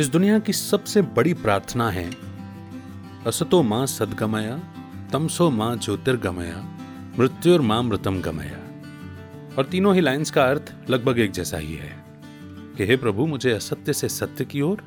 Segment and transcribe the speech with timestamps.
[0.00, 2.10] इस दुनिया की सबसे बड़ी प्रार्थना है,
[3.26, 4.58] असतो माँ सदगमया,
[5.12, 6.78] तमसो माँ ज्योतिर्गमया,
[7.18, 8.58] मृत्युर माँ मृतम गमया।
[9.58, 12.04] और तीनों ही लाइंस का अर्थ लगभग एक जैसा ही है
[12.76, 14.78] कि हे प्रभु, मुझे असत्य से सत्य की ओर,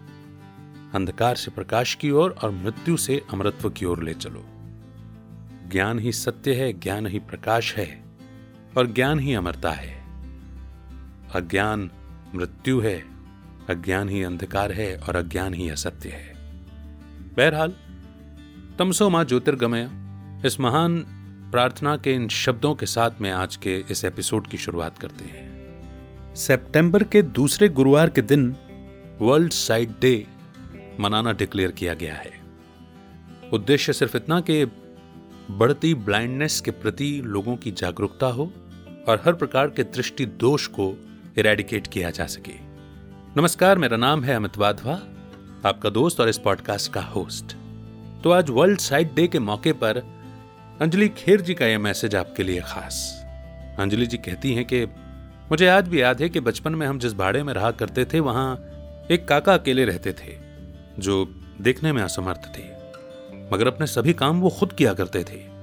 [0.95, 4.45] अंधकार से प्रकाश की ओर और मृत्यु से अमृत्व की ओर ले चलो।
[5.71, 8.03] ज्ञान ही सत्य है, ज्ञान ही प्रकाश है
[8.77, 10.03] और ज्ञान ही अमरता है।
[11.35, 11.91] अज्ञान
[12.35, 13.16] मृत्यु है।
[13.69, 16.33] अज्ञान ही अंधकार है और अज्ञान ही असत्य है।
[17.37, 17.73] बहरहाल
[18.79, 19.89] तमसो माँ ज्योतिर्गमय
[20.45, 20.99] इस महान
[21.51, 25.47] प्रार्थना के इन शब्दों के साथ में आज के इस एपिसोड की शुरुआत करते हैं।
[26.35, 28.55] सितंबर के दूसरे गुरुवार के दिन
[29.21, 30.27] वर्ल्ड साइड डे
[30.99, 32.31] मनाना डिक्लेयर किया गया है।
[33.53, 34.65] उद्देश्य सिर्फ़ इतना कि
[35.51, 38.53] बढ़ती ब्लाइंडनेस के प्रति लोगों की जागरूकता हो
[39.07, 41.05] और हर प्रकार के दृष्टि दोष को
[41.37, 42.66] इरेडिकेट किया जा सके।
[43.37, 44.93] नमस्कार, मेरा नाम है अमित वाधवा,
[45.65, 47.45] आपका दोस्त और इस पॉडकास्ट का होस्ट
[48.23, 49.97] तो आज वर्ल्ड साइट डे के मौके पर
[50.81, 53.25] अंजलि खेर जी का यह मैसेज आपके लिए खास।
[53.79, 54.85] अंजलि जी कहती हैं कि,
[55.51, 58.19] मुझे आज भी याद है कि बचपन में हम जिस भाड़े में रहा करते थे,
[58.19, 58.55] वहाँ
[59.11, 60.37] एक काका अकेले रहते थे,
[60.99, 62.63] जो देखने में असमर्थ थे।
[63.53, 65.57] मगर अपने सभी काम वो खुद किया करते थे।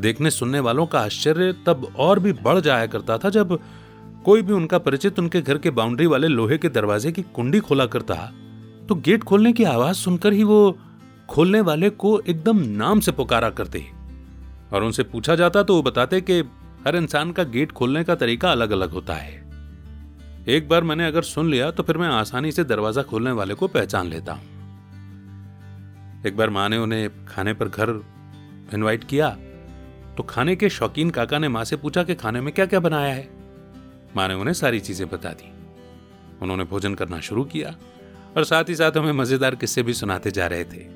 [0.00, 3.58] देखने सुनने वालों का आश्चर्य तब और भी बढ़ जाया करता था जब
[4.24, 7.86] कोई भी उनका परिचित उनके घर के बाउंड्री वाले लोहे के दरवाजे की कुंडी खोला
[7.86, 8.14] करता
[8.88, 10.78] तो गेट खोलने की आवाज़ सुनकर ही वो
[11.28, 13.84] खोलने वाले को एकदम नाम से पुकारा करते
[14.72, 16.38] और उनसे पूछा जाता तो वो बताते कि
[16.86, 19.40] हर इंसान का गेट खोलने का तरीका अलग अलग होता है।
[20.48, 23.68] एक बार मैंने अगर सुन लिया तो फिर मैं आसानी से दरवाज़ा खोलने वाले को
[23.68, 24.50] पहचान लेता। हूँ
[26.26, 28.00] एक बार माँ ने उन्हें खाने पर घर
[28.74, 29.28] इनवाइट किया
[30.16, 33.14] तो खाने के शौकीन काका ने माँ से पूछा कि खाने में क्या क्या बनाया
[33.14, 33.41] है?
[34.16, 35.50] माँ ने उन्हें सारी चीज़ें बता दी।
[36.42, 37.74] उन्होंने भोजन करना शुरू किया
[38.36, 40.86] और साथ ही साथ हमें मज़ेदार किस्से भी सुनाते जा रहे थे।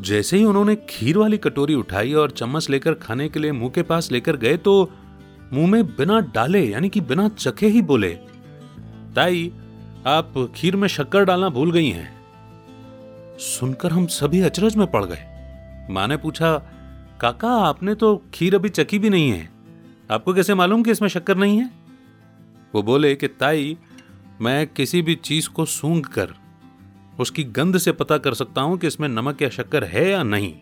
[0.00, 3.82] जैसे ही उन्होंने खीर वाली कटोरी उठाई और चम्मच लेकर खाने के लिए मुँह के
[3.82, 4.90] पास लेकर गए तो
[5.52, 8.08] मुँह में बिना डाले, यानी कि बिना चखे ही बोले,
[9.14, 9.52] ताई,
[10.06, 15.24] आप खीर में शक्कर डालना भूल गई हैं। सुनकर हम सभी अचरज में पड़ गए।
[15.90, 16.56] माँ ने पूछा,
[17.20, 19.48] काका, आपने तो खीर अभी चखी भी नहीं है।
[20.10, 21.70] आपको कैसे मालूम कि इसमें शक्कर नहीं है?
[22.74, 23.78] वो बोले कि, ताई,
[24.40, 26.34] मैं किसी भी चीज़ को सूंघ कर
[27.20, 30.54] उसकी गंध से पता कर सकता हूँ कि इसमें नमक या शक्कर है या नहीं।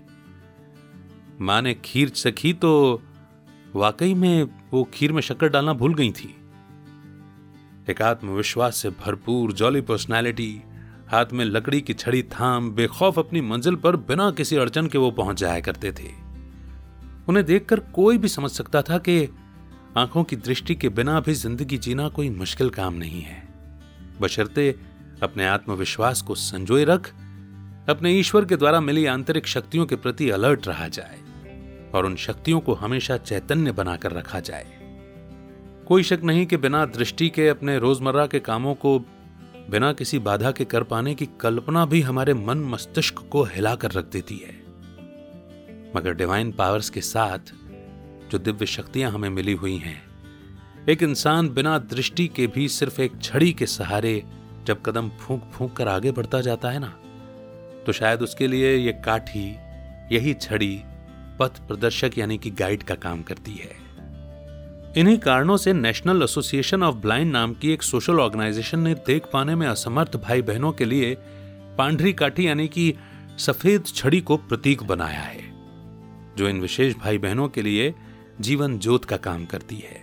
[1.41, 3.03] माँ ने खीर चखी तो
[3.75, 6.37] वाकई में वो खीर में शक्कर डालना भूल गई थी।
[7.91, 10.63] एक आत्मविश्वास से भरपूर जॉली पर्सनैलिटी
[11.11, 15.11] हाथ में लकड़ी की छड़ी थाम, बेखौफ अपनी मंजिल पर बिना किसी अड़चन के वो
[15.11, 16.11] पहुँच जाया करते थे।
[17.29, 19.29] उन्हें देखकर कोई भी समझ सकता था कि
[19.97, 23.43] आँखों की दृष्टि के बिना भी ज़िंदगी जीना कोई मुश्किल काम नहीं है।
[24.21, 24.75] बशर्ते
[25.23, 27.09] अपने आत्मविश्वास को संजोए रख,
[27.89, 31.19] अपने ईश्वर के द्वारा मिली आंतरिक शक्तियों के प्रति अलर्ट रहा जाए
[31.95, 34.67] और उन शक्तियों को हमेशा चैतन्य बनाकर रखा जाए।
[35.89, 38.99] कोई शक नहीं कि बिना दृष्टि के अपने रोज़मर्रा के कामों को,
[39.71, 44.05] बिना किसी बाधा के कर पाने की कल्पना भी हमारे मन मस्तिष्क को हिलाकर रख
[44.05, 44.59] देती है।
[45.97, 47.53] मगर डिवाइन पावर्स के साथ
[48.31, 50.01] जो दिव्य शक्तियाँ हमें मिली हुई हैं।
[50.89, 54.23] एक इंसान बिना दृष्टि के भी सिर्फ़ एक छड़ी के सहारे
[54.67, 56.95] जब कदम फूंक फूंक कर आगे बढ़ता जाता है ना
[57.87, 59.49] तो शायद उसके लिए ये काठी,
[60.13, 60.81] यही छड़ी
[61.41, 63.77] पथ प्रदर्शक यानी कि गाइड का काम करती है।
[64.97, 69.55] इन्हीं कारणों से नेशनल एसोसिएशन ऑफ़ ब्लाइंड नाम की एक सोशल ऑर्गेनाइजेशन ने देख पाने
[69.55, 71.15] में असमर्थ भाई बहनों के लिए
[71.79, 72.93] पांढरी काठी यानी कि
[73.39, 75.43] सफ़ेद छड़ी को प्रतीक बनाया है,
[76.37, 77.95] जो इन विशेष भाई बहनों के लिए
[78.41, 80.03] जीवन ज्योत का काम करती है।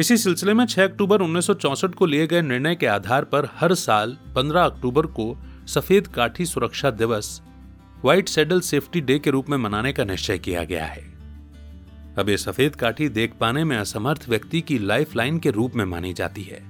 [0.00, 4.16] इसी सिलसिले में 6 अक्टूबर 1964 को लिए गए निर्णय के आधार पर हर साल
[4.36, 5.36] 15 अक्टूबर को
[5.66, 7.40] सफ़ेद काठी सुरक्षा दिवस,
[8.04, 11.02] व्हाइट सेडल सेफ्टी डे के रूप में मनाने का निश्चय किया गया है।
[12.18, 15.84] अब ये सफ़ेद काठी देख पाने में असमर्थ व्यक्ति की लाइफ लाइन के रूप में
[15.84, 16.62] मानी जाती है।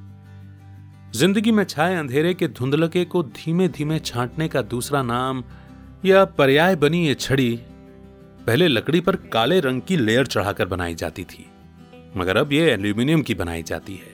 [1.13, 5.45] ज़िंदगी में छाए अंधेरे के धुंधलके को धीमे धीमे छांटने का दूसरा नाम
[6.05, 7.61] या पर्याय बनी ये छड़ी
[8.49, 11.45] पहले लकड़ी पर काले रंग की लेयर चढ़ाकर बनाई जाती थी,
[12.17, 14.13] मगर अब यह एल्यूमिनियम की बनाई जाती है,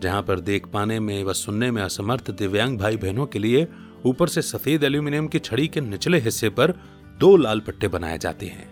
[0.00, 3.66] जहाँ पर देख पाने में व सुनने में असमर्थ दिव्यांग भाई बहनों के लिए
[4.04, 6.72] ऊपर से सफ़ेद एल्यूमिनियम की छड़ी के निचले हिस्से पर
[7.20, 8.70] दो लाल पट्टे बनाए जाते हैं।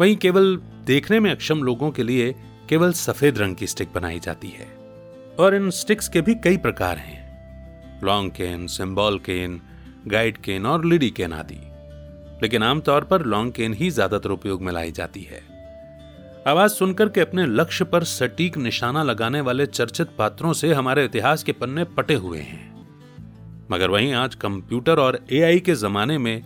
[0.00, 0.56] वहीं केवल
[0.86, 2.32] देखने में अक्षम लोगों के लिए
[2.68, 4.68] केवल सफ़ेद रंग की स्टिक बनाई जाती है,
[5.38, 9.60] और इन स्टिक्स के भी कई प्रकार हैं। Long cane, symbol cane,
[10.06, 11.60] guide cane और लिडी केन आदि।
[12.42, 15.42] लेकिन आमतौर पर लॉन्ग केन ही ज़्यादातर उपयोग में लाई जाती है।
[16.48, 21.42] आवाज़ सुनकर के अपने लक्ष्य पर सटीक निशाना लगाने वाले चर्चित पात्रों से हमारे इतिहास
[21.42, 22.70] के पन्ने पटे हुए हैं।
[23.70, 26.42] मगर वहीं आज कंप्यूटर और एआई के जमाने में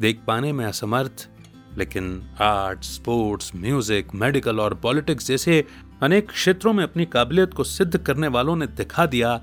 [0.00, 1.28] देख पाने में असमर्थ,
[1.78, 5.64] लेकिन आर्ट स्पोर्ट्स, म्यूज़िक, मेडिकल और पॉलिटिक्स जैसे
[6.02, 9.36] अनेक क्षेत्रों में अपनी काबिलियत को सिद्ध करने वालों ने दिखा दिया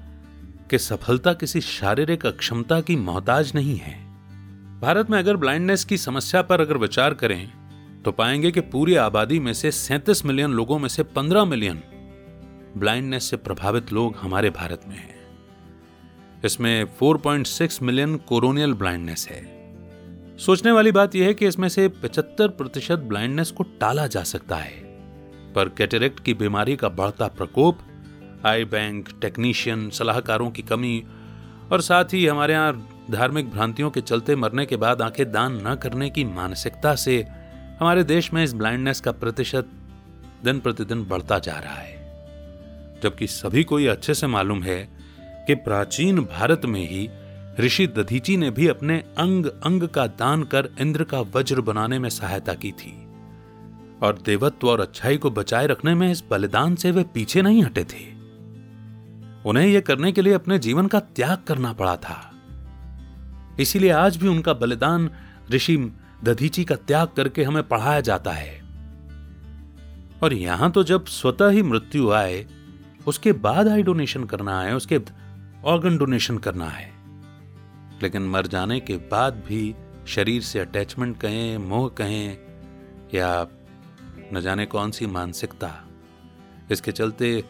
[0.70, 4.07] कि सफलता किसी शारीरिक अक्षमता की मोहताज नहीं है।
[4.82, 7.52] भारत में अगर ब्लाइंडनेस की समस्या पर अगर विचार करें
[8.06, 11.82] तो पाएँगे कि पूरी आबादी में से सैंतीस मिलियन लोगों में से पंद्रह मिलियन
[12.78, 15.16] ब्लाइंडनेस से प्रभावित लोग हमारे भारत में हैं।
[16.46, 19.42] इसमें 4.6 मिलियन कोरोनियल ब्लाइंडनेस है।
[20.38, 24.56] सोचने वाली बात यह है कि इसमें से 75 प्रतिशत ब्लाइंडनेस को टाला जा सकता
[24.56, 24.84] है।
[25.54, 27.80] पर कैटेरेक्ट की बीमारी का बढ़ता प्रकोप
[28.46, 31.04] आई बैंक टेक्नीशियन सलाहकारों की कमी
[31.72, 35.76] और साथ ही हमारे यहाँ धार्मिक भ्रांतियों के चलते मरने के बाद आँखें दान न
[35.76, 37.28] करने की मानसिकता से
[37.80, 39.66] हमारे देश में इस ब्लाइंडनेस का प्रतिशत
[40.44, 41.98] दिन प्रतिदिन बढ़ता जा रहा है।
[43.04, 44.90] जबकि सभी को यह अच्छे से मालूम है
[45.48, 47.10] कि प्राचीन भारत में ही
[47.60, 52.10] ऋषि दधीची ने भी अपने अंग अंग का दान कर इंद्र का वज्र बनाने में
[52.10, 53.08] सहायता की थी।
[54.04, 57.84] और देवत्व और अच्छाई को बचाए रखने में इस बलिदान से वे पीछे नहीं हटे
[57.84, 58.18] थे।
[59.46, 62.34] उन्हें यह करने के लिए अपने जीवन का त्याग करना पड़ा था।
[63.60, 65.10] इसीलिए आज भी उनका बलिदान
[65.52, 65.78] ऋषि
[66.24, 68.62] दधीची का त्याग करके हमें पढ़ाया जाता है।
[70.24, 72.46] और यहाँ तो जब स्वतः ही मृत्यु आए,
[73.08, 75.00] उसके बाद आई डोनेशन करना है उसके
[75.66, 76.92] ऑर्गन डोनेशन करना है।
[78.04, 79.76] लेकिन मर जाने के बाद भी
[80.08, 82.38] शरीर से अटैचमेंट कहें, मोह कहें,
[83.14, 83.48] या
[84.34, 85.74] न जाने कौन सी मानसिकता,
[86.72, 87.44] इसके चलते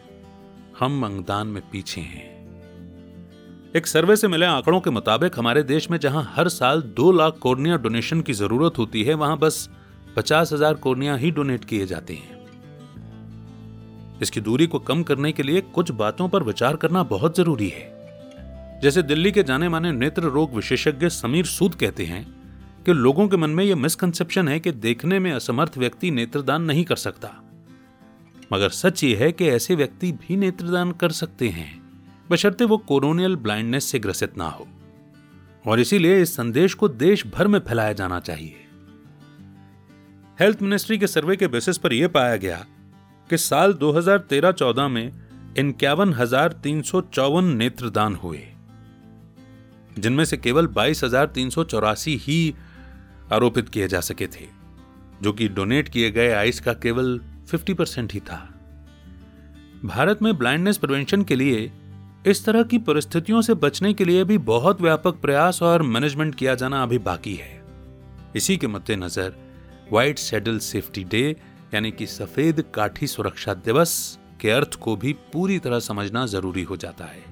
[0.78, 2.37] हम अंगदान में पीछे हैं।
[3.76, 7.38] एक सर्वे से मिले आंकड़ों के मुताबिक, हमारे देश में जहाँ हर साल दो लाख
[7.38, 9.68] कोर्निया डोनेशन की ज़रूरत होती है, वहाँ बस
[10.16, 12.36] पचास हज़ार कोर्निया ही डोनेट किए जाते हैं।
[14.22, 18.80] इसकी दूरी को कम करने के लिए कुछ बातों पर विचार करना बहुत ज़रूरी है।
[18.82, 22.24] जैसे दिल्ली के जाने माने नेत्र रोग विशेषज्ञ समीर सूद कहते हैं
[22.86, 26.84] कि लोगों के मन में यह मिसकंसेप्शन है कि देखने में असमर्थ व्यक्ति नेत्रदान नहीं
[26.84, 27.30] कर सकता।
[28.52, 31.87] मगर सच ये है कि ऐसे व्यक्ति भी नेत्रदान कर सकते हैं।
[32.30, 34.68] बशर्ते वो कोरोनियल ब्लाइंडनेस से ग्रसित ना हो।
[35.66, 38.64] और इसीलिए इस संदेश को देश भर में फैलाया जाना चाहिए।
[40.40, 42.66] हेल्थ मिनिस्ट्री के सर्वे के बेसिस पर यह पाया गया
[43.30, 45.12] कि साल 2013-14 में
[45.58, 46.52] इक्यावन हज़ार
[47.44, 48.46] नेत्रदान हुए।
[49.98, 51.04] जिनमें से केवल बाईस
[52.18, 52.54] ही
[53.32, 54.46] आरोपित किए जा सके थे,
[55.22, 58.38] जो कि डोनेट किए गए आइस का केवल 50 परसेंट ही था।
[59.84, 61.70] भारत में ब्लाइंडनेस प्रिवेंशन के लिए
[62.26, 66.54] इस तरह की परिस्थितियों से बचने के लिए भी बहुत व्यापक प्रयास और मैनेजमेंट किया
[66.54, 67.62] जाना अभी बाकी है।
[68.36, 69.34] इसी के मद्देनजर
[69.92, 71.36] व्हाइट सेडल सेफ्टी डे
[71.74, 76.76] यानी कि सफ़ेद काठी सुरक्षा दिवस के अर्थ को भी पूरी तरह समझना ज़रूरी हो
[76.76, 77.24] जाता है।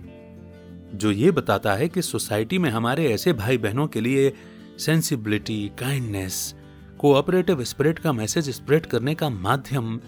[0.95, 4.33] जो ये बताता है कि सोसाइटी में हमारे ऐसे भाई बहनों के लिए
[4.79, 6.55] सेंसिबिलिटी काइंडनेस
[6.99, 10.01] कोऑपरेटिव स्पिरिट का मैसेज स्प्रेड करने का माध्यम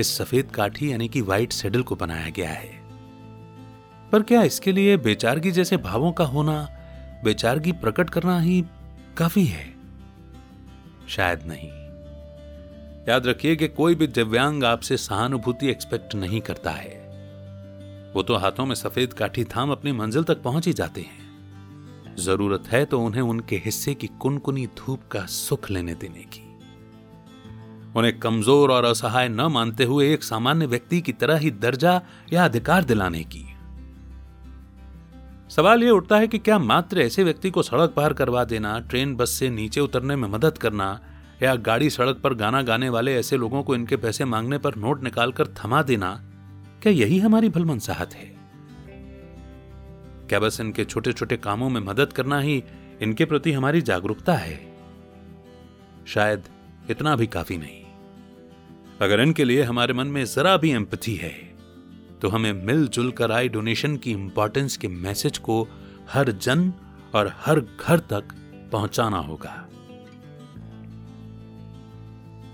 [0.00, 2.83] इस सफ़ेद काठी, यानी कि व्हाइट सेडल को बनाया गया है।
[4.14, 6.68] पर क्या इसके लिए बेचारगी जैसे भावों का होना,
[7.24, 8.64] बेचारगी प्रकट करना ही
[9.16, 9.74] काफ़ी है?
[11.08, 11.68] शायद नहीं।
[13.08, 16.94] याद रखिए कि कोई भी दिव्यांग आपसे सहानुभूति एक्सपेक्ट नहीं करता है।
[18.14, 22.64] वो तो हाथों में सफ़ेद काठी थाम अपनी मंजिल तक पहुँच ही जाते हैं। ज़रूरत
[22.66, 26.58] है तो उन्हें उनके हिस्से की कुनकुनी धूप का सुख लेने देने की।
[27.96, 32.02] उन्हें कमज़ोर और असहाय न मानते हुए एक सामान्य व्यक्ति की तरह ही दर्जा
[32.32, 33.53] या अधिकार दिलाने की।
[35.56, 39.16] सवाल यह उठता है कि क्या मात्र ऐसे व्यक्ति को सड़क पार करवा देना, ट्रेन,
[39.16, 41.00] बस से नीचे उतरने में मदद करना,
[41.42, 45.02] या गाड़ी सड़क पर गाना गाने वाले ऐसे लोगों को इनके पैसे मांगने पर नोट
[45.02, 46.22] निकालकर थमा देना,
[46.82, 48.36] क्या यही हमारी भलमनसाहत है?
[50.28, 52.64] क्या बस इनके छोटे छोटे कामों में मदद करना ही
[53.02, 54.76] इनके प्रति हमारी जागरूकता है?
[56.06, 56.42] शायद
[56.90, 57.84] इतना भी काफ़ी नहीं।
[59.02, 61.53] अगर इनके लिए हमारे मन में जरा भी एम्पथी है
[62.22, 65.68] तो हमें मिलजुल कर आई डोनेशन की इंपॉर्टेंस के मैसेज को
[66.10, 66.72] हर जन
[67.14, 68.24] और हर घर तक
[68.72, 69.68] पहुंचाना होगा।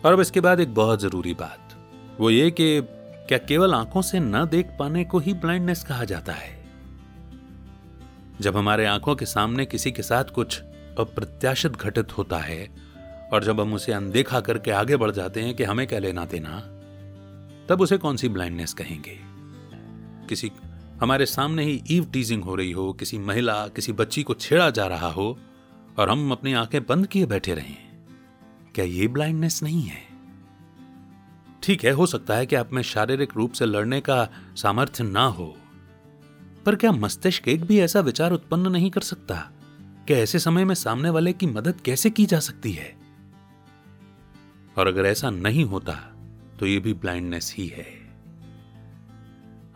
[0.05, 1.77] और अब इसके बाद एक बहुत ज़रूरी बात,
[2.21, 2.81] वो ये कि
[3.29, 6.65] क्या केवल आँखों से न देख पाने को ही ब्लाइंडनेस कहा जाता है?
[8.41, 10.61] जब हमारे आँखों के सामने किसी के साथ कुछ
[10.99, 12.77] अप्रत्याशित घटित होता है
[13.33, 16.61] और जब हम उसे अनदेखा करके आगे बढ़ जाते हैं कि हमें क्या लेना देना,
[17.69, 19.30] तब उसे कौन सी ब्लाइंडनेस कहेंगे?
[20.31, 20.53] किसी
[21.01, 24.87] हमारे सामने ही ईव टीजिंग हो रही हो, किसी महिला, किसी बच्ची को छेड़ा जा
[24.87, 25.39] रहा हो,
[25.99, 27.75] और हम अपनी आँखें बंद किए बैठे रहे।
[28.75, 30.09] क्या ये ब्लाइंडनेस नहीं है?
[31.63, 35.25] ठीक है, हो सकता है कि आप में शारीरिक रूप से लड़ने का सामर्थ्य ना
[35.25, 35.57] हो,
[36.67, 39.51] पर क्या मस्तिष्क एक भी ऐसा विचार उत्पन्न नहीं कर सकता?
[40.09, 42.97] कि ऐसे समय में सामने वाले की मदद कैसे की जा सकती है?
[44.79, 46.17] और अगर ऐसा नहीं होता
[46.61, 48.00] तो यह भी ब्लाइंडनेस ही है।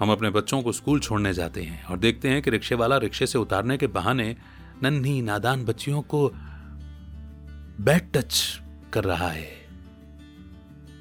[0.01, 3.27] हम अपने बच्चों को स्कूल छोड़ने जाते हैं और देखते हैं कि रिक्शे वाला रिक्शे
[3.27, 4.37] से उतारने के बहाने
[4.83, 6.31] नन्ही नादान बच्चियों को
[7.81, 8.61] बैड टच
[8.93, 9.65] कर रहा है।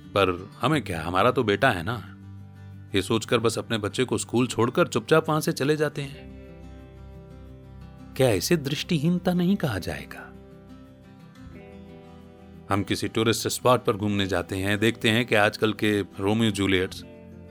[0.08, 1.04] पर हमें क्या?
[1.04, 2.10] हमारा तो बेटा है ना।
[2.96, 6.34] ये सोचकर बस अपने बच्चे को स्कूल छोड़कर चुपचाप वहाँ से चले जाते हैं।
[8.18, 10.30] क्या इसे दृष्टिहीनता नहीं कहा जाएगा?
[12.70, 17.04] हम किसी टूरिस्ट स्पॉट पर घूमने जाते हैं, देखते हैं कि आजकल के रोमियो जूलियट्स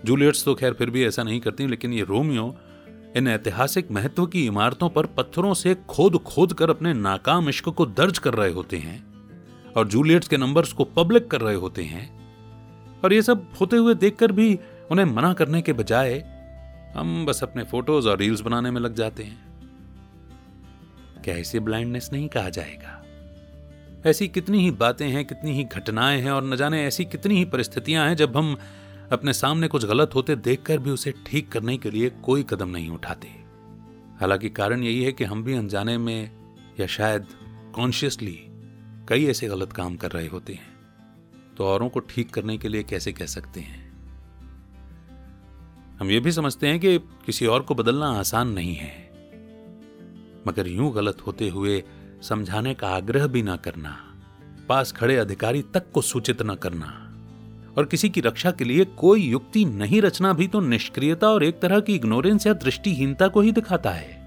[0.04, 2.56] जूलियट्स तो खैर फिर भी ऐसा नहीं करती, लेकिन ये रोमियो
[3.16, 7.87] इन ऐतिहासिक महत्व की इमारतों पर पत्थरों से खोद खोद कर अपने नाकाम इश्क को
[7.87, 9.04] दर्ज कर रहे होते हैं
[9.76, 12.11] और जूलियट्स के नंबर्स को पब्लिक कर रहे होते हैं।
[13.04, 14.59] और ये सब होते हुए देखकर भी
[14.90, 16.12] उन्हें मना करने के बजाय
[16.97, 19.40] हम बस अपने फ़ोटोज़ और रील्स बनाने में लग जाते हैं।
[21.25, 22.99] क्या इसे ब्लाइंडनेस नहीं कहा जाएगा?
[24.06, 27.44] ऐसी कितनी ही बातें हैं, कितनी ही घटनाएँ हैं और न जाने ऐसी कितनी ही
[27.44, 28.56] परिस्थितियाँ हैं जब हम
[29.12, 32.90] अपने सामने कुछ गलत होते देखकर भी उसे ठीक करने के लिए कोई कदम नहीं
[32.90, 33.28] उठाते।
[34.21, 36.31] हालाँकि कारण यही है कि हम भी अनजाने में
[36.81, 37.26] या शायद
[37.75, 38.47] कॉन्शियसली
[39.09, 40.76] कई ऐसे गलत काम कर रहे होते हैं।
[41.57, 43.92] तो औरों को ठीक करने के लिए कैसे कह सकते हैं?
[46.00, 49.11] हम ये भी समझते हैं कि किसी और को बदलना आसान नहीं है।
[50.47, 51.85] मगर यूँ गलत होते हुए
[52.23, 54.14] समझाने का आग्रह भी ना करना,
[54.69, 57.09] पास खड़े अधिकारी तक को सूचित न करना।
[57.76, 61.61] और किसी की रक्षा के लिए कोई युक्ति नहीं, रचना भी तो निष्क्रियता और एक
[61.61, 64.21] तरह की इग्नोरेंस या दृष्टिहीनता को ही दिखाता है।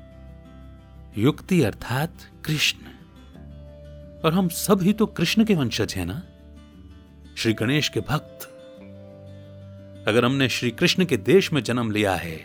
[1.18, 2.14] युक्ति अर्थात
[2.46, 2.78] कृष्ण।
[4.26, 6.22] और हम सब ही तो कृष्ण के वंशज हैं ना?
[7.38, 8.52] श्री गणेश के भक्त।
[10.08, 12.38] अगर हमने श्री कृष्ण के देश में जन्म लिया है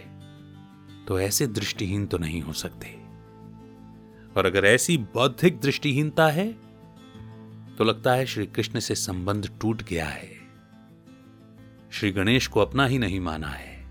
[1.09, 2.97] तो ऐसे दृष्टिहीन तो नहीं हो सकते।
[4.37, 6.53] और अगर ऐसी बौद्धिक दृष्टिहीनता है
[7.79, 10.40] तो लगता है श्री कृष्ण से संबंध टूट गया है।
[11.91, 13.87] श्री गणेश को अपना ही नहीं माना है।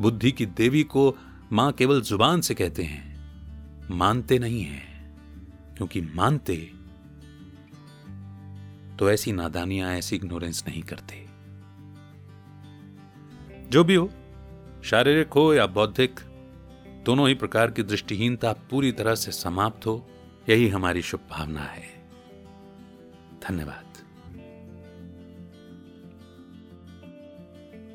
[0.00, 1.16] बुद्धि की देवी को
[1.52, 3.12] माँ केवल ज़ुबान से कहते हैं,
[3.90, 5.16] मानते नहीं हैं,
[5.76, 6.56] क्योंकि मानते
[8.98, 11.26] तो ऐसी नादानियाँ, ऐसी इग्नोरेंस नहीं करते।
[13.70, 14.10] जो भी हो,
[14.84, 16.20] शारीरिक हो या बौद्धिक,
[17.06, 20.10] दोनों ही प्रकार की दृष्टिहीनता पूरी तरह से समाप्त हो,
[20.48, 22.08] यही हमारी शुभ भावना है।
[23.48, 23.91] धन्यवाद।